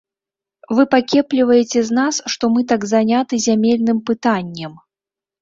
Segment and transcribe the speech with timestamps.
[0.77, 4.73] Вы пакепліваеце з нас, што мы так заняты зямельным пытаннем.